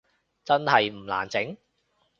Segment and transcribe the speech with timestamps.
[0.43, 1.55] 真係唔難整？